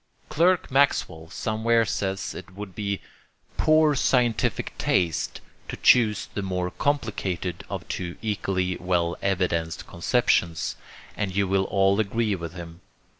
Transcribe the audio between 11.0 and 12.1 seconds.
and you will all